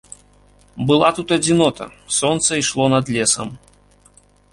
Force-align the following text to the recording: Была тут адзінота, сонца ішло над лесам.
Была 0.91 1.09
тут 1.17 1.33
адзінота, 1.37 1.85
сонца 2.19 2.51
ішло 2.61 2.85
над 2.95 3.05
лесам. 3.17 3.53